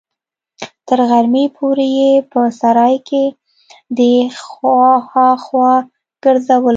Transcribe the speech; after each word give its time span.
تر 0.87 0.99
غرمې 1.09 1.45
پورې 1.57 1.87
يې 1.97 2.11
په 2.31 2.41
سراى 2.59 2.95
کښې 3.07 3.25
دې 3.97 4.15
خوا 4.45 4.89
ها 5.09 5.29
خوا 5.43 5.73
ګرځولم. 6.23 6.67